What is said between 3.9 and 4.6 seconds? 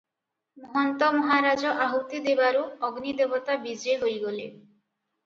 ହୋଇଗଲେ।